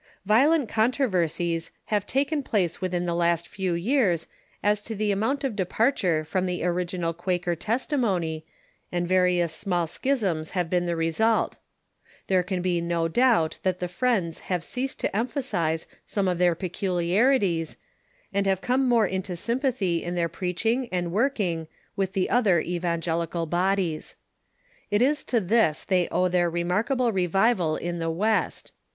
Violent 0.25 0.67
controversies 0.67 1.69
have 1.93 2.07
taken 2.07 2.41
place 2.41 2.81
within 2.81 3.05
the 3.05 3.13
last 3.13 3.47
few 3.47 3.73
years 3.75 4.25
as 4.63 4.81
to 4.81 4.95
the 4.95 5.11
amount 5.11 5.43
of 5.43 5.55
departure 5.55 6.25
from 6.25 6.47
the 6.47 6.63
original 6.63 7.13
Quaker 7.13 7.55
testimony, 7.55 8.43
and 8.91 9.07
various 9.07 9.53
small 9.53 9.85
schisms 9.85 10.49
have 10.57 10.71
been 10.71 10.87
the 10.87 10.95
Recent 10.95 11.17
vesult. 11.27 11.57
There 12.25 12.41
can 12.41 12.63
be 12.63 12.81
no 12.81 13.07
doubt 13.07 13.59
that 13.61 13.79
the 13.79 13.87
Friends 13.87 14.39
have 14.39 14.61
Discussions 14.61 14.73
ceased 14.73 14.99
to 15.01 15.15
emphasize 15.15 15.85
some 16.03 16.27
of 16.27 16.39
their 16.39 16.55
peculiarities, 16.55 17.77
and 18.33 18.47
have 18.47 18.59
come 18.59 18.89
more 18.89 19.05
into 19.05 19.35
sympathy 19.35 20.03
in 20.03 20.15
their 20.15 20.27
jDreaching 20.27 20.89
and 20.91 21.11
working 21.11 21.67
with 21.95 22.13
the 22.13 22.27
other 22.31 22.59
evangelical 22.59 23.45
bodies. 23.45 24.15
It 24.89 25.03
is 25.03 25.23
to 25.25 25.39
this 25.39 25.83
they 25.83 26.07
owe 26.09 26.27
their 26.27 26.49
remarkable 26.49 27.11
revival 27.11 27.75
in 27.75 27.99
the 27.99 28.09
West. 28.09 28.71